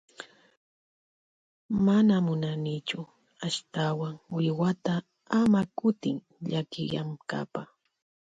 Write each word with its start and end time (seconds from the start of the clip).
Mana 1.85 2.15
munanichu 2.25 3.01
ashtawan 3.47 4.15
wiwata 4.35 4.95
ama 5.39 5.61
kutin 5.77 6.17
llakiyankapa. 6.49 7.61